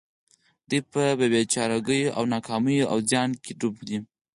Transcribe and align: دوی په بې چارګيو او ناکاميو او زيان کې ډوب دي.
دوی 0.69 0.81
په 0.91 1.03
بې 1.31 1.41
چارګيو 1.53 2.13
او 2.17 2.23
ناکاميو 2.33 2.89
او 2.91 2.97
زيان 3.09 3.29
کې 3.43 3.51
ډوب 3.59 3.75
دي. 3.87 3.97